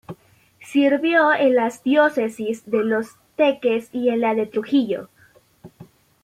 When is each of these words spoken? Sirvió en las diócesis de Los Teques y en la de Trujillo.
Sirvió 0.63 1.31
en 1.31 1.53
las 1.53 1.83
diócesis 1.83 2.63
de 2.65 2.83
Los 2.83 3.09
Teques 3.35 3.89
y 3.93 4.09
en 4.09 4.21
la 4.21 4.33
de 4.33 4.47
Trujillo. 4.47 5.09